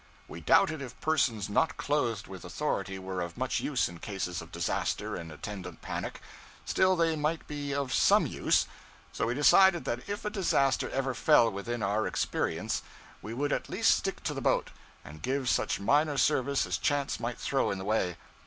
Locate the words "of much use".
3.21-3.87